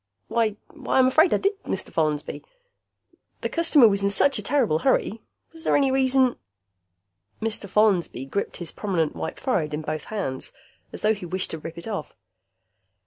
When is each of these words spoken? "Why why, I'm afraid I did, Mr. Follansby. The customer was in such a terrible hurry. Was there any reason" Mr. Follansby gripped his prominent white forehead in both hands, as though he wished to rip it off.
"Why 0.29 0.55
why, 0.73 0.97
I'm 0.97 1.05
afraid 1.05 1.31
I 1.31 1.37
did, 1.37 1.61
Mr. 1.63 1.91
Follansby. 1.91 2.43
The 3.41 3.49
customer 3.49 3.87
was 3.87 4.01
in 4.01 4.09
such 4.09 4.39
a 4.39 4.41
terrible 4.41 4.79
hurry. 4.79 5.21
Was 5.51 5.63
there 5.63 5.75
any 5.77 5.91
reason" 5.91 6.37
Mr. 7.49 7.69
Follansby 7.69 8.25
gripped 8.25 8.57
his 8.57 8.71
prominent 8.71 9.15
white 9.15 9.39
forehead 9.39 9.75
in 9.75 9.83
both 9.83 10.05
hands, 10.05 10.53
as 10.91 11.03
though 11.03 11.13
he 11.13 11.27
wished 11.27 11.51
to 11.51 11.59
rip 11.59 11.77
it 11.77 11.87
off. 11.87 12.15